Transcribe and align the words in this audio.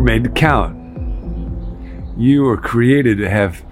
Were 0.00 0.06
made 0.06 0.24
to 0.24 0.30
count. 0.30 0.78
You 2.16 2.44
were 2.44 2.56
created 2.56 3.18
to 3.18 3.28
have 3.28 3.62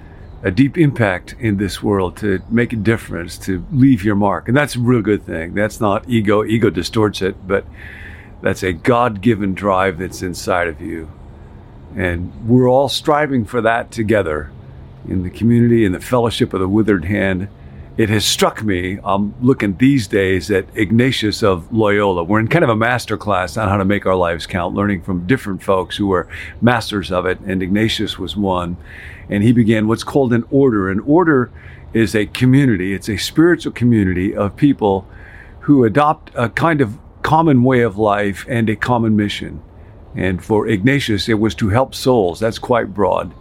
a 0.42 0.50
deep 0.50 0.76
impact 0.76 1.34
in 1.40 1.56
this 1.56 1.82
world, 1.82 2.18
to 2.18 2.42
make 2.50 2.74
a 2.74 2.76
difference, 2.76 3.38
to 3.46 3.64
leave 3.72 4.04
your 4.04 4.14
mark. 4.14 4.46
And 4.46 4.54
that's 4.54 4.76
a 4.76 4.78
real 4.78 5.00
good 5.00 5.24
thing. 5.24 5.54
That's 5.54 5.80
not 5.80 6.06
ego. 6.06 6.44
Ego 6.44 6.68
distorts 6.68 7.22
it, 7.22 7.48
but 7.48 7.64
that's 8.42 8.62
a 8.62 8.74
God 8.74 9.22
given 9.22 9.54
drive 9.54 9.96
that's 9.96 10.20
inside 10.20 10.68
of 10.68 10.82
you. 10.82 11.10
And 11.96 12.46
we're 12.46 12.68
all 12.68 12.90
striving 12.90 13.46
for 13.46 13.62
that 13.62 13.90
together 13.90 14.50
in 15.08 15.22
the 15.22 15.30
community, 15.30 15.86
in 15.86 15.92
the 15.92 15.98
fellowship 15.98 16.52
of 16.52 16.60
the 16.60 16.68
withered 16.68 17.06
hand 17.06 17.48
it 17.98 18.10
has 18.10 18.24
struck 18.24 18.62
me, 18.62 19.00
I'm 19.02 19.34
looking 19.44 19.76
these 19.76 20.06
days 20.06 20.52
at 20.52 20.66
Ignatius 20.76 21.42
of 21.42 21.72
Loyola. 21.72 22.22
We're 22.22 22.38
in 22.38 22.46
kind 22.46 22.62
of 22.62 22.70
a 22.70 22.76
master 22.76 23.16
class 23.16 23.56
on 23.56 23.68
how 23.68 23.76
to 23.76 23.84
make 23.84 24.06
our 24.06 24.14
lives 24.14 24.46
count, 24.46 24.76
learning 24.76 25.02
from 25.02 25.26
different 25.26 25.64
folks 25.64 25.96
who 25.96 26.06
were 26.06 26.28
masters 26.60 27.10
of 27.10 27.26
it, 27.26 27.40
and 27.40 27.60
Ignatius 27.60 28.16
was 28.16 28.36
one. 28.36 28.76
And 29.28 29.42
he 29.42 29.50
began 29.50 29.88
what's 29.88 30.04
called 30.04 30.32
an 30.32 30.44
order. 30.48 30.88
An 30.88 31.00
order 31.00 31.50
is 31.92 32.14
a 32.14 32.26
community, 32.26 32.94
it's 32.94 33.08
a 33.08 33.16
spiritual 33.16 33.72
community 33.72 34.32
of 34.32 34.54
people 34.54 35.04
who 35.62 35.82
adopt 35.82 36.30
a 36.36 36.50
kind 36.50 36.80
of 36.80 36.96
common 37.22 37.64
way 37.64 37.80
of 37.80 37.98
life 37.98 38.46
and 38.48 38.70
a 38.70 38.76
common 38.76 39.16
mission. 39.16 39.60
And 40.14 40.42
for 40.42 40.68
Ignatius, 40.68 41.28
it 41.28 41.40
was 41.40 41.56
to 41.56 41.70
help 41.70 41.96
souls. 41.96 42.38
That's 42.38 42.60
quite 42.60 42.94
broad. 42.94 43.34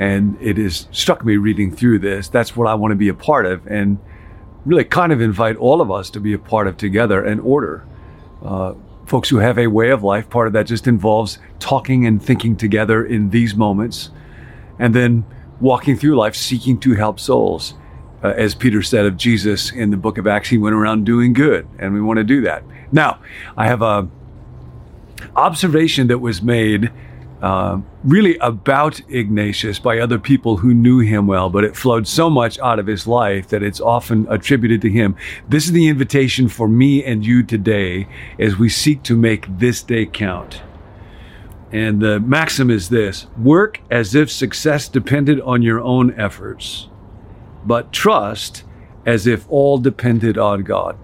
And 0.00 0.36
it 0.40 0.56
has 0.56 0.88
struck 0.90 1.24
me 1.24 1.36
reading 1.36 1.70
through 1.70 2.00
this. 2.00 2.28
That's 2.28 2.56
what 2.56 2.66
I 2.66 2.74
want 2.74 2.90
to 2.90 2.96
be 2.96 3.08
a 3.08 3.14
part 3.14 3.46
of, 3.46 3.64
and 3.66 3.98
really 4.64 4.84
kind 4.84 5.12
of 5.12 5.20
invite 5.20 5.56
all 5.56 5.80
of 5.80 5.90
us 5.90 6.10
to 6.10 6.20
be 6.20 6.32
a 6.32 6.38
part 6.38 6.66
of 6.66 6.76
together 6.76 7.22
and 7.22 7.40
order. 7.42 7.86
Uh, 8.42 8.74
folks 9.04 9.28
who 9.28 9.36
have 9.36 9.58
a 9.58 9.66
way 9.66 9.90
of 9.90 10.02
life, 10.02 10.30
part 10.30 10.46
of 10.46 10.54
that 10.54 10.66
just 10.66 10.86
involves 10.86 11.38
talking 11.58 12.06
and 12.06 12.22
thinking 12.22 12.56
together 12.56 13.04
in 13.04 13.30
these 13.30 13.54
moments, 13.54 14.10
and 14.78 14.94
then 14.94 15.24
walking 15.60 15.96
through 15.96 16.16
life 16.16 16.34
seeking 16.34 16.80
to 16.80 16.94
help 16.94 17.20
souls. 17.20 17.74
Uh, 18.22 18.28
as 18.28 18.54
Peter 18.54 18.82
said 18.82 19.04
of 19.04 19.16
Jesus 19.16 19.70
in 19.70 19.90
the 19.90 19.96
book 19.96 20.16
of 20.16 20.26
Acts, 20.26 20.48
he 20.48 20.58
went 20.58 20.74
around 20.74 21.04
doing 21.04 21.34
good, 21.34 21.68
and 21.78 21.92
we 21.92 22.00
want 22.00 22.16
to 22.16 22.24
do 22.24 22.40
that. 22.42 22.62
Now, 22.90 23.20
I 23.56 23.66
have 23.66 23.82
a 23.82 24.08
observation 25.36 26.06
that 26.06 26.18
was 26.18 26.40
made 26.40 26.90
uh, 27.42 27.80
really 28.04 28.36
about 28.38 29.00
Ignatius 29.08 29.78
by 29.78 29.98
other 29.98 30.18
people 30.18 30.58
who 30.58 30.74
knew 30.74 30.98
him 30.98 31.26
well, 31.26 31.48
but 31.48 31.64
it 31.64 31.76
flowed 31.76 32.06
so 32.06 32.28
much 32.28 32.58
out 32.58 32.78
of 32.78 32.86
his 32.86 33.06
life 33.06 33.48
that 33.48 33.62
it's 33.62 33.80
often 33.80 34.26
attributed 34.28 34.82
to 34.82 34.90
him. 34.90 35.16
This 35.48 35.64
is 35.64 35.72
the 35.72 35.88
invitation 35.88 36.48
for 36.48 36.68
me 36.68 37.02
and 37.02 37.24
you 37.24 37.42
today 37.42 38.08
as 38.38 38.58
we 38.58 38.68
seek 38.68 39.02
to 39.04 39.16
make 39.16 39.46
this 39.58 39.82
day 39.82 40.04
count. 40.04 40.62
And 41.72 42.00
the 42.00 42.20
maxim 42.20 42.68
is 42.68 42.88
this 42.88 43.26
work 43.38 43.80
as 43.90 44.14
if 44.14 44.30
success 44.30 44.88
depended 44.88 45.40
on 45.40 45.62
your 45.62 45.80
own 45.80 46.12
efforts, 46.18 46.88
but 47.64 47.92
trust 47.92 48.64
as 49.06 49.26
if 49.26 49.48
all 49.48 49.78
depended 49.78 50.36
on 50.36 50.62
God. 50.62 50.98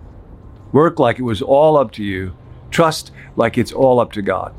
Work 0.73 0.99
like 0.99 1.19
it 1.19 1.23
was 1.23 1.41
all 1.41 1.79
up 1.79 1.93
to 1.93 2.05
you, 2.05 2.37
trust 2.71 3.11
like 3.37 3.57
it's 3.57 3.73
all 3.73 4.01
up 4.01 4.13
to 4.13 4.23
God. 4.23 4.55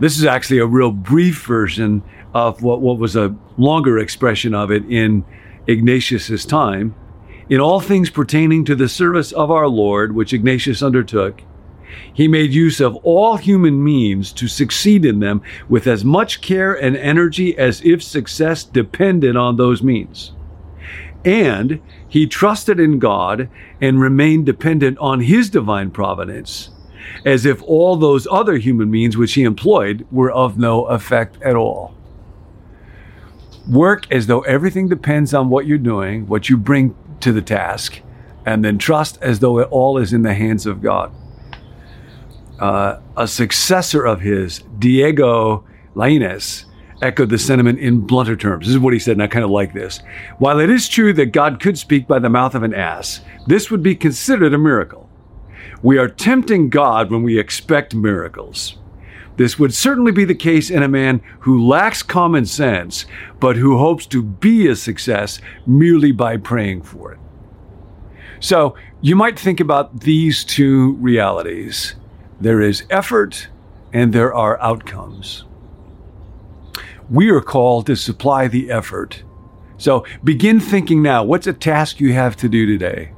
This 0.00 0.16
is 0.16 0.24
actually 0.24 0.58
a 0.58 0.66
real 0.66 0.92
brief 0.92 1.44
version 1.44 2.04
of 2.32 2.62
what, 2.62 2.80
what 2.80 2.98
was 2.98 3.16
a 3.16 3.34
longer 3.56 3.98
expression 3.98 4.54
of 4.54 4.70
it 4.70 4.84
in 4.84 5.24
Ignatius's 5.66 6.46
time. 6.46 6.94
In 7.48 7.60
all 7.60 7.80
things 7.80 8.08
pertaining 8.08 8.64
to 8.66 8.76
the 8.76 8.88
service 8.88 9.32
of 9.32 9.50
our 9.50 9.66
Lord, 9.66 10.14
which 10.14 10.32
Ignatius 10.32 10.82
undertook, 10.82 11.42
he 12.12 12.28
made 12.28 12.52
use 12.52 12.80
of 12.80 12.94
all 12.96 13.38
human 13.38 13.82
means 13.82 14.32
to 14.34 14.46
succeed 14.46 15.04
in 15.04 15.18
them 15.18 15.42
with 15.68 15.86
as 15.86 16.04
much 16.04 16.42
care 16.42 16.74
and 16.74 16.96
energy 16.96 17.58
as 17.58 17.82
if 17.82 18.02
success 18.02 18.62
depended 18.62 19.36
on 19.36 19.56
those 19.56 19.82
means. 19.82 20.32
And 21.24 21.80
he 22.06 22.26
trusted 22.26 22.78
in 22.78 23.00
God 23.00 23.48
and 23.80 24.00
remained 24.00 24.46
dependent 24.46 24.96
on 24.98 25.20
his 25.20 25.50
divine 25.50 25.90
providence 25.90 26.70
as 27.24 27.44
if 27.44 27.62
all 27.62 27.96
those 27.96 28.26
other 28.30 28.56
human 28.56 28.90
means 28.90 29.16
which 29.16 29.34
he 29.34 29.42
employed 29.42 30.06
were 30.10 30.30
of 30.30 30.58
no 30.58 30.84
effect 30.86 31.40
at 31.42 31.56
all. 31.56 31.94
Work 33.68 34.10
as 34.12 34.26
though 34.26 34.40
everything 34.40 34.88
depends 34.88 35.34
on 35.34 35.50
what 35.50 35.66
you're 35.66 35.78
doing, 35.78 36.26
what 36.26 36.48
you 36.48 36.56
bring 36.56 36.96
to 37.20 37.32
the 37.32 37.42
task, 37.42 38.00
and 38.46 38.64
then 38.64 38.78
trust 38.78 39.18
as 39.20 39.40
though 39.40 39.58
it 39.58 39.68
all 39.70 39.98
is 39.98 40.12
in 40.12 40.22
the 40.22 40.34
hands 40.34 40.64
of 40.64 40.80
God. 40.80 41.12
Uh, 42.58 42.98
a 43.16 43.28
successor 43.28 44.04
of 44.04 44.20
his, 44.20 44.60
Diego 44.78 45.64
Lainez, 45.94 46.64
echoed 47.02 47.30
the 47.30 47.38
sentiment 47.38 47.78
in 47.78 48.00
blunter 48.00 48.36
terms. 48.36 48.66
This 48.66 48.74
is 48.74 48.80
what 48.80 48.92
he 48.92 48.98
said, 48.98 49.12
and 49.12 49.22
I 49.22 49.26
kind 49.28 49.44
of 49.44 49.50
like 49.50 49.72
this. 49.72 50.00
While 50.38 50.58
it 50.58 50.70
is 50.70 50.88
true 50.88 51.12
that 51.12 51.26
God 51.26 51.60
could 51.60 51.78
speak 51.78 52.08
by 52.08 52.18
the 52.18 52.28
mouth 52.28 52.54
of 52.54 52.62
an 52.62 52.74
ass, 52.74 53.20
this 53.46 53.70
would 53.70 53.82
be 53.82 53.94
considered 53.94 54.54
a 54.54 54.58
miracle. 54.58 55.07
We 55.82 55.98
are 55.98 56.08
tempting 56.08 56.70
God 56.70 57.10
when 57.10 57.22
we 57.22 57.38
expect 57.38 57.94
miracles. 57.94 58.78
This 59.36 59.58
would 59.58 59.72
certainly 59.72 60.10
be 60.10 60.24
the 60.24 60.34
case 60.34 60.68
in 60.68 60.82
a 60.82 60.88
man 60.88 61.20
who 61.40 61.64
lacks 61.64 62.02
common 62.02 62.44
sense, 62.44 63.06
but 63.38 63.56
who 63.56 63.78
hopes 63.78 64.04
to 64.06 64.20
be 64.20 64.66
a 64.66 64.74
success 64.74 65.40
merely 65.64 66.10
by 66.10 66.36
praying 66.36 66.82
for 66.82 67.12
it. 67.12 67.20
So 68.40 68.74
you 69.00 69.14
might 69.14 69.38
think 69.38 69.60
about 69.60 70.00
these 70.00 70.44
two 70.44 70.94
realities 70.94 71.94
there 72.40 72.60
is 72.60 72.84
effort 72.88 73.48
and 73.92 74.12
there 74.12 74.32
are 74.32 74.60
outcomes. 74.60 75.44
We 77.10 77.30
are 77.30 77.40
called 77.40 77.86
to 77.86 77.96
supply 77.96 78.46
the 78.46 78.70
effort. 78.70 79.24
So 79.76 80.04
begin 80.22 80.60
thinking 80.60 81.02
now 81.02 81.24
what's 81.24 81.46
a 81.46 81.52
task 81.52 81.98
you 81.98 82.12
have 82.12 82.36
to 82.36 82.48
do 82.48 82.66
today? 82.66 83.12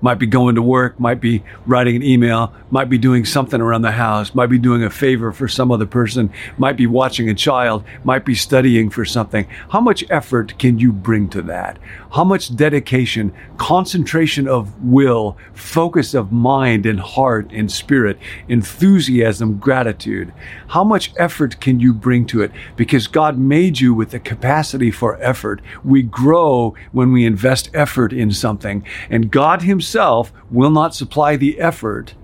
Might 0.00 0.18
be 0.18 0.26
going 0.26 0.54
to 0.54 0.62
work, 0.62 0.98
might 0.98 1.20
be 1.20 1.42
writing 1.66 1.96
an 1.96 2.02
email, 2.02 2.52
might 2.70 2.88
be 2.88 2.98
doing 2.98 3.24
something 3.24 3.60
around 3.60 3.82
the 3.82 3.92
house, 3.92 4.34
might 4.34 4.46
be 4.46 4.58
doing 4.58 4.82
a 4.82 4.90
favor 4.90 5.32
for 5.32 5.48
some 5.48 5.70
other 5.70 5.86
person, 5.86 6.32
might 6.58 6.76
be 6.76 6.86
watching 6.86 7.28
a 7.28 7.34
child, 7.34 7.84
might 8.04 8.24
be 8.24 8.34
studying 8.34 8.90
for 8.90 9.04
something. 9.04 9.46
How 9.70 9.80
much 9.80 10.04
effort 10.10 10.58
can 10.58 10.78
you 10.78 10.92
bring 10.92 11.28
to 11.30 11.42
that? 11.42 11.78
How 12.12 12.24
much 12.24 12.54
dedication, 12.56 13.32
concentration 13.56 14.48
of 14.48 14.82
will, 14.82 15.36
focus 15.52 16.14
of 16.14 16.32
mind 16.32 16.86
and 16.86 16.98
heart 16.98 17.50
and 17.52 17.70
spirit, 17.70 18.18
enthusiasm, 18.48 19.58
gratitude? 19.58 20.32
How 20.68 20.84
much 20.84 21.12
effort 21.16 21.60
can 21.60 21.80
you 21.80 21.92
bring 21.92 22.26
to 22.26 22.42
it? 22.42 22.52
Because 22.76 23.06
God 23.06 23.38
made 23.38 23.80
you 23.80 23.94
with 23.94 24.10
the 24.10 24.20
capacity 24.20 24.90
for 24.90 25.20
effort. 25.22 25.60
We 25.84 26.02
grow 26.02 26.74
when 26.92 27.12
we 27.12 27.24
invest 27.24 27.70
effort 27.74 28.12
in 28.12 28.32
something, 28.32 28.84
and 29.08 29.30
God 29.30 29.62
Himself 29.62 29.89
Himself 29.90 30.32
will 30.52 30.70
not 30.70 30.94
supply 30.94 31.34
the 31.34 31.58
effort 31.58 32.14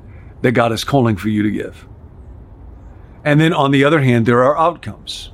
that 0.43 0.53
God 0.53 0.71
is 0.71 0.85
calling 0.85 1.17
for 1.17 1.29
you 1.29 1.43
to 1.43 1.51
give. 1.51 1.85
And 3.25 3.41
then 3.41 3.53
on 3.53 3.73
the 3.73 3.83
other 3.83 4.03
hand, 4.03 4.25
there 4.25 4.45
are 4.45 4.57
outcomes. 4.57 5.33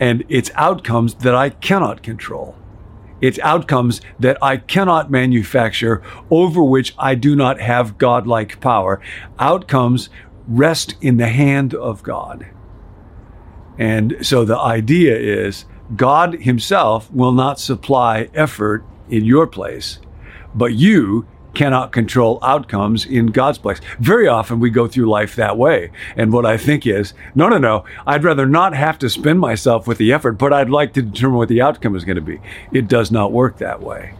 And 0.00 0.24
it's 0.30 0.50
outcomes 0.54 1.12
that 1.16 1.34
I 1.34 1.50
cannot 1.50 2.02
control. 2.02 2.56
It's 3.20 3.38
outcomes 3.40 4.00
that 4.18 4.38
I 4.42 4.56
cannot 4.56 5.10
manufacture, 5.10 6.02
over 6.30 6.62
which 6.62 6.94
I 6.96 7.16
do 7.16 7.36
not 7.36 7.60
have 7.60 7.98
godlike 7.98 8.58
power. 8.62 8.98
Outcomes 9.38 10.08
rest 10.48 10.94
in 11.02 11.18
the 11.18 11.28
hand 11.28 11.74
of 11.74 12.02
God. 12.02 12.46
And 13.76 14.16
so 14.22 14.46
the 14.46 14.58
idea 14.58 15.18
is 15.18 15.66
God 15.94 16.32
Himself 16.36 17.12
will 17.12 17.32
not 17.32 17.60
supply 17.60 18.30
effort 18.32 18.86
in 19.10 19.26
your 19.26 19.46
place 19.46 19.98
but 20.54 20.74
you 20.74 21.26
cannot 21.54 21.92
control 21.92 22.38
outcomes 22.42 23.04
in 23.04 23.26
God's 23.26 23.58
place. 23.58 23.80
Very 23.98 24.28
often 24.28 24.60
we 24.60 24.70
go 24.70 24.86
through 24.86 25.10
life 25.10 25.34
that 25.36 25.58
way. 25.58 25.90
And 26.16 26.32
what 26.32 26.46
I 26.46 26.56
think 26.56 26.86
is, 26.86 27.12
no, 27.34 27.48
no, 27.48 27.58
no, 27.58 27.84
I'd 28.06 28.24
rather 28.24 28.46
not 28.46 28.74
have 28.74 28.98
to 29.00 29.10
spend 29.10 29.40
myself 29.40 29.86
with 29.86 29.98
the 29.98 30.12
effort, 30.12 30.32
but 30.32 30.52
I'd 30.52 30.70
like 30.70 30.92
to 30.94 31.02
determine 31.02 31.38
what 31.38 31.48
the 31.48 31.60
outcome 31.60 31.96
is 31.96 32.04
going 32.04 32.16
to 32.16 32.22
be. 32.22 32.40
It 32.72 32.88
does 32.88 33.10
not 33.10 33.32
work 33.32 33.58
that 33.58 33.82
way. 33.82 34.14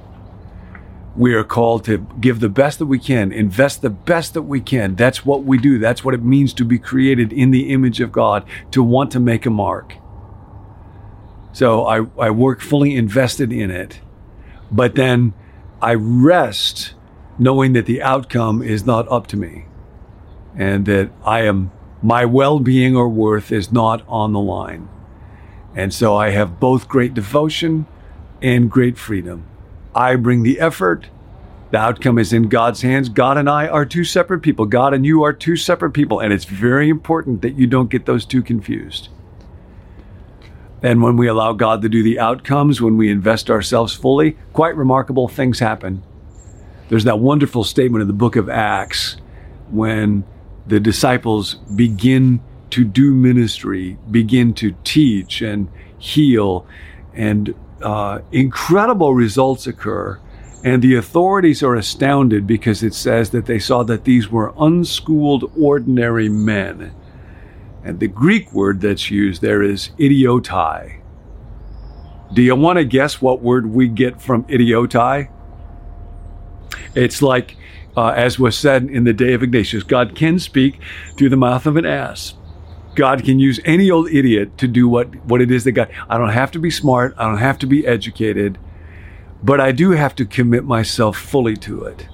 We 1.17 1.35
are 1.35 1.45
called 1.45 1.85
to 1.85 1.99
give 2.21 2.41
the 2.41 2.49
best 2.49 2.79
that 2.79 2.87
we 2.87 2.99
can, 2.99 3.33
invest 3.33 3.83
the 3.83 3.91
best 3.91 4.35
that 4.35 4.43
we 4.43 4.61
can. 4.61 4.95
That's 4.95 5.25
what 5.25 5.45
we 5.45 5.59
do. 5.59 5.79
That's 5.79 6.05
what 6.05 6.15
it 6.15 6.23
means 6.23 6.55
to 6.55 6.65
be 6.65 6.79
created 6.79 7.33
in 7.33 7.51
the 7.51 7.71
image 7.71 8.01
of 8.01 8.13
God, 8.13 8.45
to 8.71 8.83
want 8.83 9.11
to 9.13 9.21
make 9.21 9.45
a 9.45 9.51
mark. 9.51 9.97
So 11.53 11.85
I, 11.85 12.07
I 12.19 12.31
work 12.31 12.61
fully 12.61 12.95
invested 12.95 13.53
in 13.53 13.71
it. 13.71 14.01
But 14.71 14.95
then 14.95 15.35
I 15.83 15.95
rest 15.95 16.95
knowing 17.39 17.73
that 17.73 17.87
the 17.87 18.03
outcome 18.03 18.63
is 18.63 18.85
not 18.85 19.11
up 19.11 19.27
to 19.29 19.37
me 19.37 19.65
and 20.57 20.85
that 20.87 21.11
I 21.25 21.43
am, 21.43 21.71
my 22.03 22.25
well 22.25 22.59
being 22.59 22.97
or 22.97 23.09
worth 23.09 23.51
is 23.51 23.73
not 23.73 24.03
on 24.07 24.33
the 24.33 24.41
line. 24.41 24.89
And 25.75 25.95
so 25.95 26.17
I 26.17 26.31
have 26.31 26.61
both 26.61 26.89
great 26.89 27.15
devotion 27.15 27.87
and 28.43 28.71
great 28.71 28.99
freedom. 28.99 29.45
I 29.95 30.17
bring 30.17 30.43
the 30.43 30.61
effort, 30.61 31.09
The 31.71 31.79
outcome 31.79 32.19
is 32.19 32.33
in 32.33 32.49
God's 32.49 32.83
hands. 32.83 33.09
God 33.09 33.39
and 33.39 33.49
I 33.49 33.69
are 33.69 33.87
two 33.87 34.03
separate 34.03 34.41
people. 34.41 34.67
God 34.67 34.93
and 34.93 35.07
you 35.07 35.23
are 35.23 35.33
two 35.33 35.57
separate 35.57 35.93
people. 35.93 36.19
And 36.19 36.33
it's 36.33 36.45
very 36.45 36.89
important 36.89 37.43
that 37.43 37.55
you 37.55 37.67
don't 37.69 37.91
get 37.91 38.07
those 38.07 38.25
two 38.25 38.43
confused. 38.43 39.09
And 40.83 41.03
when 41.03 41.17
we 41.17 41.29
allow 41.29 41.53
God 41.53 41.83
to 41.83 41.89
do 41.89 42.03
the 42.03 42.19
outcomes, 42.19 42.81
when 42.81 42.97
we 42.97 43.11
invest 43.11 43.51
ourselves 43.51 43.95
fully, 43.95 44.37
quite 44.53 44.77
remarkable 44.77 45.29
things 45.29 45.59
happen. 45.59 46.03
There's 46.89 47.05
that 47.05 47.21
wonderful 47.21 47.65
statement 47.65 48.03
in 48.03 48.09
the 48.09 48.15
book 48.15 48.37
of 48.37 48.49
Acts 48.49 49.17
when 49.71 50.25
the 50.67 50.81
disciples 50.81 51.55
begin 51.55 52.41
to 52.71 52.85
do 52.85 53.13
ministry, 53.13 53.99
begin 54.11 54.55
to 54.55 54.75
teach 54.85 55.43
and 55.43 55.69
heal, 55.99 56.67
and 57.15 57.55
uh, 57.83 58.21
incredible 58.33 59.15
results 59.15 59.67
occur. 59.67 60.19
And 60.63 60.83
the 60.83 60.97
authorities 60.97 61.63
are 61.63 61.75
astounded 61.75 62.47
because 62.47 62.83
it 62.83 62.95
says 62.95 63.31
that 63.31 63.47
they 63.47 63.59
saw 63.59 63.83
that 63.85 64.05
these 64.05 64.31
were 64.31 64.53
unschooled, 64.59 65.51
ordinary 65.59 66.29
men. 66.29 66.95
And 67.85 67.99
the 67.99 68.09
Greek 68.09 68.53
word 68.53 68.81
that's 68.81 69.11
used 69.11 69.43
there 69.43 69.63
is 69.63 69.91
idiotai. 69.99 71.01
Do 72.33 72.43
you 72.43 72.55
want 72.55 72.79
to 72.79 72.85
guess 72.85 73.21
what 73.21 73.43
word 73.43 73.67
we 73.67 73.89
get 73.89 74.21
from 74.21 74.45
idiotai? 74.45 75.31
It's 76.95 77.23
like, 77.23 77.57
uh, 77.97 78.11
as 78.11 78.39
was 78.39 78.57
said 78.57 78.85
in 78.85 79.05
the 79.05 79.13
day 79.13 79.33
of 79.33 79.43
Ignatius, 79.43 79.83
God 79.83 80.15
can 80.15 80.39
speak 80.39 80.79
through 81.17 81.31
the 81.31 81.37
mouth 81.37 81.67
of 81.67 81.77
an 81.77 81.87
ass. 81.87 82.35
God 82.95 83.25
can 83.25 83.39
use 83.39 83.61
any 83.65 83.91
old 83.91 84.11
idiot 84.11 84.59
to 84.59 84.69
do 84.69 84.89
what, 84.89 85.15
what 85.25 85.41
it 85.41 85.51
is 85.51 85.65
that 85.65 85.73
God. 85.73 85.91
I 86.09 86.19
don't 86.19 86.31
have 86.31 86.51
to 86.53 86.59
be 86.59 86.71
smart. 86.71 87.15
I 87.17 87.25
don't 87.25 87.39
have 87.39 87.59
to 87.61 87.67
be 87.67 87.87
educated, 87.87 88.59
but 89.43 89.61
I 89.61 89.73
do 89.73 89.93
have 89.93 90.15
to 90.17 90.27
commit 90.27 90.65
myself 90.65 91.17
fully 91.17 91.57
to 91.59 91.85
it. 91.85 92.09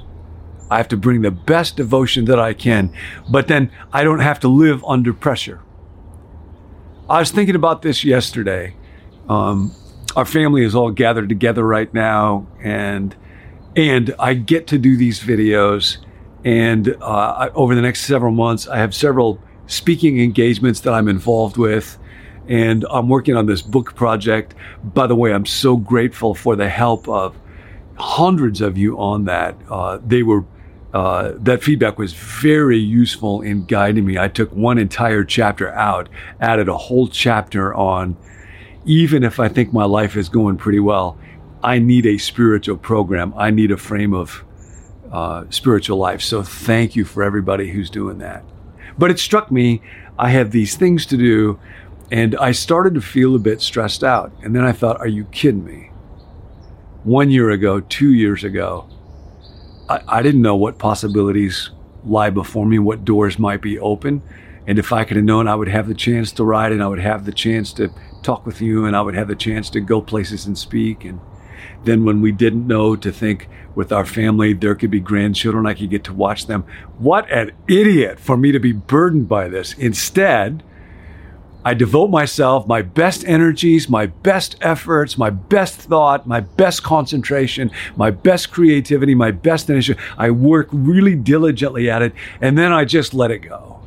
I 0.71 0.79
have 0.79 0.89
to 0.89 0.97
bring 0.97 1.23
the 1.23 1.31
best 1.31 1.77
devotion 1.77 2.25
that 2.27 2.41
I 2.41 2.55
can, 2.55 2.93
but 3.29 3.49
then 3.49 3.71
I 3.93 4.03
don't 4.05 4.21
have 4.21 4.41
to 4.41 4.49
live 4.49 4.85
under 4.85 5.13
pressure. 5.13 5.61
I 7.09 7.21
was 7.21 7.31
thinking 7.31 7.55
about 7.55 7.83
this 7.83 8.05
yesterday. 8.05 8.75
Um, 9.29 9.73
our 10.17 10.25
family 10.25 10.65
is 10.65 10.75
all 10.75 10.91
gathered 10.91 11.29
together 11.29 11.65
right 11.65 11.93
now, 11.95 12.47
and 12.61 13.15
and 13.77 14.15
I 14.19 14.35
get 14.35 14.67
to 14.69 14.79
do 14.79 14.97
these 14.97 15.21
videos. 15.21 15.99
And 16.45 16.97
uh, 17.01 17.05
I, 17.05 17.49
over 17.51 17.75
the 17.75 17.83
next 17.83 18.03
several 18.03 18.33
months, 18.33 18.67
I 18.67 18.79
have 18.79 18.95
several 18.95 19.41
speaking 19.67 20.21
engagements 20.21 20.81
that 20.81 20.95
I'm 20.95 21.09
involved 21.09 21.57
with. 21.57 21.99
And 22.49 22.87
I'm 22.91 23.09
working 23.09 23.37
on 23.37 23.47
this 23.47 23.61
book 23.61 23.95
project. 23.97 24.55
By 24.83 25.09
the 25.09 25.17
way, 25.17 25.35
I'm 25.35 25.47
so 25.47 25.77
grateful 25.77 26.35
for 26.35 26.55
the 26.55 26.69
help 26.69 27.09
of 27.09 27.37
hundreds 27.99 28.61
of 28.61 28.79
you 28.79 28.99
on 28.99 29.25
that. 29.25 29.57
Uh, 29.69 29.99
they 30.07 30.23
were 30.23 30.45
uh, 30.97 31.35
that 31.37 31.63
feedback 31.63 31.99
was 31.99 32.15
very 32.15 32.79
useful 32.79 33.43
in 33.43 33.67
guiding 33.67 34.07
me. 34.07 34.17
I 34.17 34.29
took 34.29 34.51
one 34.53 34.79
entire 34.79 35.25
chapter 35.25 35.71
out, 35.75 36.09
added 36.41 36.71
a 36.71 36.77
whole 36.79 37.07
chapter 37.07 37.75
on. 37.75 38.17
Even 38.87 39.23
if 39.23 39.39
I 39.39 39.49
think 39.49 39.75
my 39.75 39.85
life 39.85 40.17
is 40.17 40.31
going 40.31 40.57
pretty 40.57 40.81
well, 40.81 41.19
I 41.63 41.81
need 41.81 42.07
a 42.07 42.17
spiritual 42.17 42.79
program. 42.79 43.35
I 43.37 43.51
need 43.51 43.73
a 43.73 43.77
frame 43.77 44.15
of 44.15 44.43
uh, 45.13 45.45
spiritual 45.51 45.99
life. 45.99 46.23
So 46.23 46.43
thank 46.43 46.97
you 46.97 47.05
for 47.05 47.23
everybody 47.23 47.73
who's 47.73 47.91
doing 47.91 48.17
that. 48.21 48.43
But 48.97 49.11
it 49.11 49.19
struck 49.19 49.51
me, 49.51 49.83
I 50.19 50.31
have 50.31 50.51
these 50.51 50.77
things 50.77 51.05
to 51.07 51.19
do, 51.19 51.61
and 52.11 52.35
I 52.37 52.53
started 52.53 52.95
to 52.95 53.03
feel 53.03 53.35
a 53.35 53.39
bit 53.39 53.61
stressed 53.61 54.03
out. 54.03 54.33
And 54.43 54.57
then 54.57 54.65
I 54.65 54.73
thought, 54.73 54.99
are 55.01 55.07
you 55.07 55.25
kidding 55.27 55.67
me? 55.67 55.91
One 57.05 57.29
year 57.29 57.51
ago, 57.51 57.81
two 57.81 58.15
years 58.15 58.45
ago, 58.45 58.89
I, 59.89 60.01
I 60.09 60.23
didn't 60.23 60.43
know 60.43 60.57
what 60.57 60.79
possibilities 60.79 61.71
lie 62.05 62.31
before 62.31 62.67
me, 62.67 62.79
what 62.79 63.05
doors 63.05 63.39
might 63.39 63.61
be 63.61 63.79
open. 63.79 64.23
And 64.67 64.79
if 64.79 64.93
I 64.93 65.05
could 65.05 65.17
have 65.17 65.25
known 65.25 65.47
I 65.49 65.55
would 65.55 65.69
have 65.69 65.89
the 65.89 65.95
chance 65.95 66.33
to 66.33 66.45
ride 66.45 66.73
and 66.73 66.83
I 66.83 66.89
would 66.89 66.99
have 66.99 67.25
the 67.25 67.33
chance 67.33 67.73
to 67.75 67.91
talk 68.23 68.45
with 68.45 68.61
you 68.61 68.85
and 68.85 68.97
I 68.97 69.03
would 69.03 69.15
have 69.15 69.29
the 69.29 69.37
chance 69.37 69.71
to 69.71 69.81
go 69.81 70.01
places 70.01 70.47
and 70.47 70.59
speak. 70.59 71.05
And 71.05 71.21
then 71.85 72.05
when 72.05 72.21
we 72.21 72.33
didn't 72.33 72.67
know 72.67 72.97
to 72.97 73.13
think 73.13 73.49
with 73.75 73.93
our 73.93 74.05
family 74.05 74.53
there 74.55 74.75
could 74.75 74.91
be 74.91 75.01
grandchildren, 75.01 75.67
I 75.67 75.75
could 75.75 75.91
get 75.91 76.05
to 76.05 76.13
watch 76.13 76.47
them. 76.47 76.65
What 76.99 77.31
an 77.31 77.53
idiot 77.69 78.19
for 78.19 78.37
me 78.37 78.51
to 78.53 78.59
be 78.59 78.73
burdened 78.73 79.29
by 79.29 79.49
this. 79.49 79.75
Instead, 79.75 80.65
I 81.67 81.75
devote 81.75 82.11
myself, 82.11 82.69
my 82.69 82.81
best 82.81 83.25
energies, 83.27 83.89
my 83.89 84.07
best 84.07 84.55
efforts, 84.61 85.19
my 85.19 85.31
best 85.31 85.75
thought, 85.81 86.25
my 86.25 86.39
best 86.39 86.85
concentration, 86.85 87.73
my 87.97 88.13
best 88.13 88.53
creativity, 88.53 89.17
my 89.17 89.33
best 89.33 89.69
initiative. 89.69 90.01
I 90.17 90.31
work 90.31 90.69
really 90.71 91.17
diligently 91.17 91.91
at 91.91 92.03
it, 92.03 92.13
and 92.41 92.57
then 92.57 92.73
I 92.73 92.85
just 92.85 93.15
let 93.15 93.33
it 93.33 93.41
go. 93.41 93.81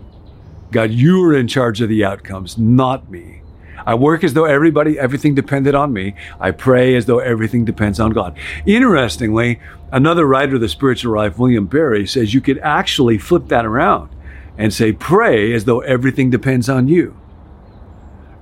God, 0.74 0.92
you 0.92 1.24
are 1.24 1.34
in 1.34 1.48
charge 1.48 1.80
of 1.80 1.88
the 1.88 2.04
outcomes, 2.04 2.58
not 2.58 3.10
me. 3.10 3.44
I 3.86 3.96
work 3.96 4.26
as 4.26 4.34
though 4.34 4.44
everybody, 4.44 5.00
everything 5.00 5.34
depended 5.34 5.74
on 5.74 5.94
me. 5.94 6.16
I 6.38 6.52
pray 6.52 6.96
as 6.96 7.06
though 7.06 7.20
everything 7.20 7.64
depends 7.64 7.98
on 7.98 8.12
God. 8.12 8.38
Interestingly, 8.66 9.62
another 9.90 10.26
writer 10.26 10.56
of 10.56 10.62
the 10.62 10.68
spiritual 10.68 11.16
life, 11.16 11.40
William 11.40 11.66
Barry, 11.66 12.06
says 12.06 12.34
you 12.34 12.42
could 12.42 12.60
actually 12.60 13.18
flip 13.18 13.48
that 13.48 13.66
around 13.66 14.10
and 14.58 14.74
say, 14.74 14.92
pray 14.92 15.54
as 15.54 15.64
though 15.64 15.80
everything 15.80 16.30
depends 16.30 16.68
on 16.68 16.90
you. 16.90 17.16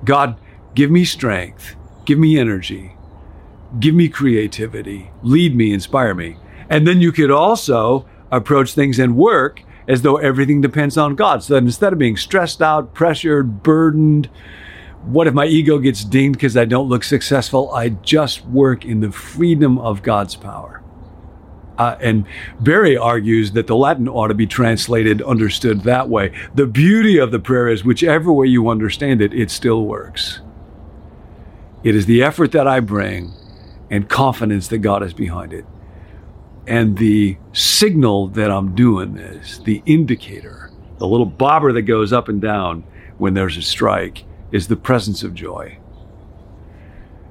God, 0.04 0.40
give 0.76 0.92
me 0.92 1.06
strength, 1.06 1.76
give 2.06 2.20
me 2.20 2.38
energy, 2.40 2.96
give 3.80 3.96
me 3.96 4.10
creativity, 4.10 5.12
lead 5.24 5.56
me, 5.56 5.74
inspire 5.74 6.14
me. 6.14 6.38
And 6.70 6.86
then 6.88 7.02
you 7.02 7.12
could 7.12 7.32
also 7.32 8.08
approach 8.32 8.74
things 8.74 9.00
and 9.00 9.16
work 9.16 9.62
as 9.88 10.02
though 10.02 10.18
everything 10.18 10.62
depends 10.62 10.98
on 10.98 11.16
God. 11.16 11.44
So 11.44 11.54
that 11.54 11.64
instead 11.64 11.94
of 11.94 12.00
being 12.00 12.18
stressed 12.18 12.62
out, 12.62 12.94
pressured, 12.94 13.64
burdened, 13.64 14.30
what 15.04 15.28
if 15.28 15.34
my 15.34 15.46
ego 15.46 15.80
gets 15.80 16.04
dinged 16.04 16.38
because 16.38 16.58
I 16.58 16.66
don't 16.66 16.90
look 16.90 17.04
successful? 17.04 17.72
I 17.72 17.90
just 17.90 18.46
work 18.46 18.84
in 18.84 19.00
the 19.00 19.12
freedom 19.12 19.78
of 19.80 20.04
God's 20.04 20.36
power. 20.36 20.84
Uh, 21.78 21.96
and 22.02 22.26
Barry 22.60 22.98
argues 22.98 23.52
that 23.52 23.68
the 23.68 23.76
Latin 23.76 24.08
ought 24.08 24.28
to 24.30 24.34
be 24.34 24.48
translated, 24.48 25.22
understood 25.22 25.82
that 25.82 26.10
way. 26.10 26.32
The 26.56 26.66
beauty 26.66 27.20
of 27.20 27.32
the 27.32 27.40
prayer 27.40 27.68
is, 27.68 27.84
whichever 27.84 28.34
way 28.34 28.48
you 28.48 28.70
understand 28.70 29.22
it, 29.22 29.34
it 29.34 29.52
still 29.52 29.86
works. 29.86 30.42
It 31.84 31.96
is 31.96 32.08
the 32.08 32.24
effort 32.24 32.52
that 32.54 32.68
I 32.68 32.80
bring 32.80 33.32
and 33.90 34.10
confidence 34.10 34.68
that 34.70 34.80
God 34.80 35.04
is 35.04 35.14
behind 35.14 35.54
it. 35.54 35.66
And 36.66 36.98
the 36.98 37.38
signal 37.54 38.28
that 38.30 38.52
I'm 38.52 38.76
doing 38.76 39.14
this, 39.14 39.60
the 39.60 39.82
indicator, 39.86 40.72
the 40.98 41.08
little 41.08 41.26
bobber 41.26 41.72
that 41.74 41.84
goes 41.84 42.12
up 42.12 42.28
and 42.28 42.42
down 42.42 42.84
when 43.18 43.36
there's 43.36 43.56
a 43.56 43.62
strike, 43.62 44.26
is 44.52 44.68
the 44.68 44.76
presence 44.76 45.24
of 45.24 45.34
joy. 45.34 45.78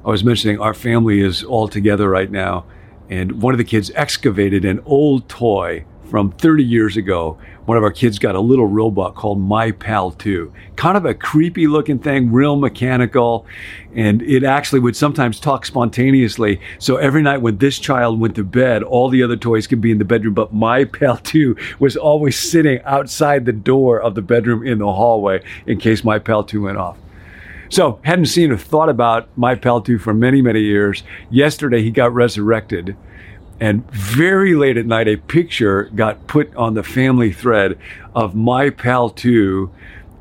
I 0.04 0.08
was 0.08 0.22
mentioning 0.22 0.60
our 0.60 0.72
family 0.72 1.20
is 1.20 1.42
all 1.42 1.68
together 1.68 2.08
right 2.08 2.30
now, 2.30 2.64
and 3.08 3.40
one 3.42 3.54
of 3.54 3.58
the 3.58 3.64
kids 3.64 3.90
excavated 3.94 4.64
an 4.64 4.80
old 4.84 5.28
toy 5.28 5.84
from 6.10 6.30
30 6.32 6.64
years 6.64 6.96
ago. 6.96 7.38
One 7.64 7.76
of 7.76 7.82
our 7.82 7.90
kids 7.90 8.18
got 8.18 8.36
a 8.36 8.40
little 8.40 8.66
robot 8.66 9.16
called 9.16 9.40
My 9.40 9.72
Pal 9.72 10.12
2. 10.12 10.52
Kind 10.76 10.96
of 10.96 11.04
a 11.04 11.14
creepy 11.14 11.66
looking 11.66 11.98
thing, 11.98 12.30
real 12.30 12.56
mechanical, 12.56 13.44
and 13.94 14.22
it 14.22 14.44
actually 14.44 14.80
would 14.80 14.96
sometimes 14.96 15.40
talk 15.40 15.66
spontaneously. 15.66 16.60
So 16.78 16.96
every 16.96 17.22
night 17.22 17.38
when 17.38 17.58
this 17.58 17.78
child 17.78 18.20
went 18.20 18.36
to 18.36 18.44
bed, 18.44 18.82
all 18.82 19.08
the 19.08 19.22
other 19.22 19.36
toys 19.36 19.66
could 19.66 19.80
be 19.80 19.90
in 19.90 19.98
the 19.98 20.04
bedroom, 20.04 20.34
but 20.34 20.54
My 20.54 20.84
Pal 20.84 21.16
2 21.16 21.56
was 21.80 21.96
always 21.96 22.38
sitting 22.38 22.80
outside 22.84 23.44
the 23.44 23.52
door 23.52 24.00
of 24.00 24.14
the 24.14 24.22
bedroom 24.22 24.64
in 24.64 24.78
the 24.78 24.92
hallway 24.92 25.42
in 25.66 25.78
case 25.78 26.04
My 26.04 26.18
Pal 26.18 26.44
2 26.44 26.62
went 26.62 26.78
off. 26.78 26.96
So, 27.68 28.00
hadn't 28.02 28.26
seen 28.26 28.52
or 28.52 28.56
thought 28.56 28.88
about 28.88 29.28
my 29.36 29.54
pal 29.54 29.80
2 29.80 29.98
for 29.98 30.14
many, 30.14 30.40
many 30.40 30.60
years. 30.60 31.02
Yesterday, 31.30 31.82
he 31.82 31.90
got 31.90 32.14
resurrected. 32.14 32.96
And 33.58 33.90
very 33.90 34.54
late 34.54 34.76
at 34.76 34.86
night, 34.86 35.08
a 35.08 35.16
picture 35.16 35.84
got 35.94 36.26
put 36.26 36.54
on 36.54 36.74
the 36.74 36.82
family 36.82 37.32
thread 37.32 37.78
of 38.14 38.34
my 38.34 38.70
pal 38.70 39.10
2 39.10 39.70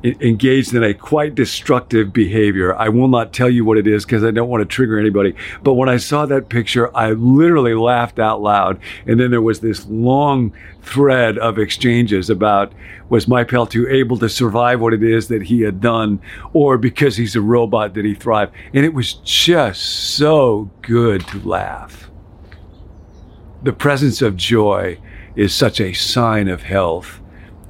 engaged 0.06 0.74
in 0.74 0.82
a 0.82 0.94
quite 0.94 1.34
destructive 1.34 2.12
behavior. 2.12 2.74
I 2.76 2.88
will 2.88 3.08
not 3.08 3.32
tell 3.32 3.50
you 3.50 3.64
what 3.64 3.78
it 3.78 3.86
is 3.86 4.04
because 4.04 4.24
I 4.24 4.30
don't 4.30 4.48
want 4.48 4.60
to 4.62 4.66
trigger 4.66 4.98
anybody. 4.98 5.34
But 5.62 5.74
when 5.74 5.88
I 5.88 5.96
saw 5.96 6.26
that 6.26 6.48
picture, 6.48 6.94
I 6.96 7.12
literally 7.12 7.74
laughed 7.74 8.18
out 8.18 8.40
loud. 8.40 8.78
And 9.06 9.18
then 9.18 9.30
there 9.30 9.42
was 9.42 9.60
this 9.60 9.86
long 9.86 10.52
thread 10.82 11.38
of 11.38 11.58
exchanges 11.58 12.30
about 12.30 12.72
was 13.08 13.28
my 13.28 13.44
pal 13.44 13.66
2 13.66 13.88
able 13.88 14.18
to 14.18 14.28
survive 14.28 14.80
what 14.80 14.94
it 14.94 15.02
is 15.02 15.28
that 15.28 15.42
he 15.42 15.62
had 15.62 15.80
done, 15.80 16.20
or 16.52 16.78
because 16.78 17.16
he's 17.16 17.36
a 17.36 17.40
robot 17.40 17.92
did 17.92 18.04
he 18.04 18.14
thrive? 18.14 18.50
And 18.74 18.84
it 18.84 18.94
was 18.94 19.14
just 19.14 19.82
so 20.16 20.70
good 20.82 21.26
to 21.28 21.40
laugh. 21.48 22.10
The 23.62 23.72
presence 23.72 24.22
of 24.22 24.36
joy 24.36 24.98
is 25.34 25.54
such 25.54 25.80
a 25.80 25.92
sign 25.92 26.48
of 26.48 26.62
health 26.62 27.20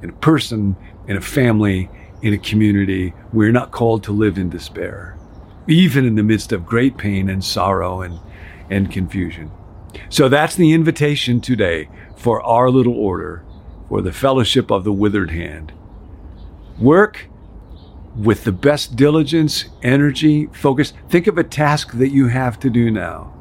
in 0.01 0.09
a 0.09 0.13
person, 0.13 0.75
in 1.07 1.17
a 1.17 1.21
family, 1.21 1.89
in 2.21 2.33
a 2.33 2.37
community. 2.37 3.13
We're 3.31 3.51
not 3.51 3.71
called 3.71 4.03
to 4.03 4.11
live 4.11 4.37
in 4.37 4.49
despair, 4.49 5.17
even 5.67 6.05
in 6.05 6.15
the 6.15 6.23
midst 6.23 6.51
of 6.51 6.65
great 6.65 6.97
pain 6.97 7.29
and 7.29 7.43
sorrow 7.43 8.01
and, 8.01 8.19
and 8.69 8.91
confusion. 8.91 9.51
So 10.09 10.29
that's 10.29 10.55
the 10.55 10.73
invitation 10.73 11.41
today 11.41 11.89
for 12.15 12.41
our 12.41 12.69
little 12.69 12.95
order, 12.95 13.43
for 13.89 14.01
the 14.01 14.13
fellowship 14.13 14.71
of 14.71 14.83
the 14.83 14.93
withered 14.93 15.31
hand. 15.31 15.73
Work 16.79 17.29
with 18.15 18.43
the 18.43 18.51
best 18.51 18.95
diligence, 18.95 19.65
energy, 19.83 20.47
focus. 20.47 20.93
Think 21.09 21.27
of 21.27 21.37
a 21.37 21.43
task 21.43 21.93
that 21.93 22.09
you 22.09 22.27
have 22.27 22.59
to 22.59 22.69
do 22.69 22.89
now. 22.89 23.33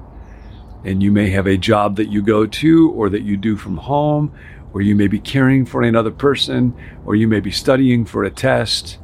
And 0.84 1.02
you 1.02 1.10
may 1.10 1.30
have 1.30 1.46
a 1.46 1.56
job 1.56 1.96
that 1.96 2.10
you 2.10 2.22
go 2.22 2.46
to 2.46 2.92
or 2.92 3.08
that 3.10 3.22
you 3.22 3.36
do 3.36 3.56
from 3.56 3.78
home, 3.78 4.32
or 4.76 4.82
you 4.82 4.94
may 4.94 5.06
be 5.06 5.18
caring 5.18 5.64
for 5.64 5.80
another 5.80 6.10
person, 6.10 6.74
or 7.06 7.16
you 7.16 7.26
may 7.26 7.40
be 7.40 7.50
studying 7.50 8.04
for 8.04 8.24
a 8.24 8.30
test. 8.30 8.98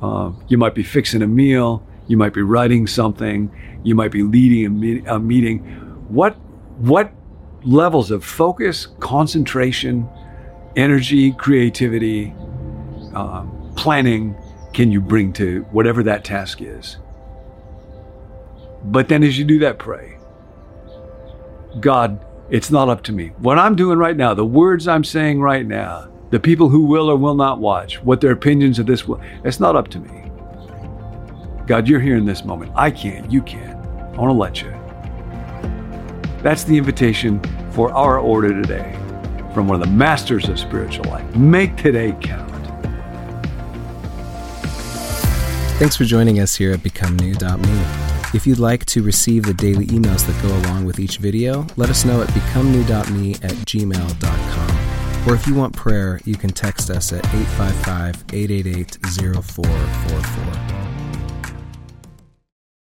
Uh, 0.00 0.32
you 0.48 0.56
might 0.56 0.74
be 0.74 0.82
fixing 0.82 1.20
a 1.20 1.26
meal. 1.26 1.86
You 2.08 2.16
might 2.16 2.32
be 2.32 2.40
writing 2.40 2.86
something. 2.86 3.54
You 3.84 3.94
might 3.94 4.12
be 4.12 4.22
leading 4.22 4.64
a, 4.64 4.70
me- 4.70 5.04
a 5.06 5.18
meeting. 5.18 5.58
What, 6.08 6.36
what 6.78 7.12
levels 7.64 8.10
of 8.10 8.24
focus, 8.24 8.86
concentration, 8.98 10.08
energy, 10.74 11.32
creativity, 11.32 12.32
um, 13.12 13.74
planning 13.76 14.34
can 14.72 14.90
you 14.90 15.02
bring 15.02 15.34
to 15.34 15.64
whatever 15.70 16.02
that 16.04 16.24
task 16.24 16.62
is? 16.62 16.96
But 18.84 19.10
then 19.10 19.22
as 19.22 19.38
you 19.38 19.44
do 19.44 19.58
that, 19.58 19.78
pray 19.78 20.16
God, 21.78 22.24
it's 22.50 22.70
not 22.70 22.88
up 22.88 23.02
to 23.04 23.12
me. 23.12 23.28
What 23.38 23.58
I'm 23.58 23.76
doing 23.76 23.98
right 23.98 24.16
now, 24.16 24.34
the 24.34 24.44
words 24.44 24.88
I'm 24.88 25.04
saying 25.04 25.40
right 25.40 25.64
now, 25.64 26.08
the 26.30 26.40
people 26.40 26.68
who 26.68 26.82
will 26.82 27.08
or 27.08 27.16
will 27.16 27.34
not 27.34 27.60
watch, 27.60 28.02
what 28.02 28.20
their 28.20 28.32
opinions 28.32 28.78
of 28.78 28.86
this 28.86 29.06
will, 29.06 29.20
it's 29.44 29.60
not 29.60 29.76
up 29.76 29.88
to 29.88 30.00
me. 30.00 30.30
God, 31.66 31.86
you're 31.86 32.00
here 32.00 32.16
in 32.16 32.24
this 32.24 32.44
moment. 32.44 32.72
I 32.74 32.90
can't, 32.90 33.30
you 33.30 33.42
can't. 33.42 33.76
I 33.76 34.20
want 34.20 34.30
to 34.30 34.32
let 34.32 34.62
you. 34.62 34.70
That's 36.42 36.64
the 36.64 36.76
invitation 36.76 37.40
for 37.70 37.92
our 37.92 38.18
order 38.18 38.48
today 38.48 38.96
from 39.54 39.68
one 39.68 39.80
of 39.80 39.86
the 39.86 39.92
masters 39.92 40.48
of 40.48 40.58
spiritual 40.58 41.04
life. 41.04 41.36
Make 41.36 41.76
today 41.76 42.16
count. 42.20 42.50
Thanks 45.78 45.96
for 45.96 46.04
joining 46.04 46.40
us 46.40 46.56
here 46.56 46.72
at 46.72 46.80
BecomeNew.me. 46.80 48.09
If 48.32 48.46
you'd 48.46 48.60
like 48.60 48.84
to 48.86 49.02
receive 49.02 49.42
the 49.42 49.54
daily 49.54 49.86
emails 49.86 50.24
that 50.26 50.40
go 50.40 50.56
along 50.60 50.84
with 50.84 51.00
each 51.00 51.18
video, 51.18 51.66
let 51.76 51.90
us 51.90 52.04
know 52.04 52.22
at 52.22 52.28
becomenew.me 52.28 53.34
at 53.34 53.52
gmail.com. 53.66 55.28
Or 55.28 55.34
if 55.34 55.46
you 55.46 55.54
want 55.54 55.74
prayer, 55.74 56.20
you 56.24 56.36
can 56.36 56.50
text 56.50 56.90
us 56.90 57.12
at 57.12 57.26
855 57.26 58.24
888 58.32 58.98
0444. 59.42 60.79